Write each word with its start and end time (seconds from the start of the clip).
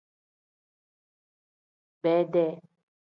Bedee. 2.03 2.61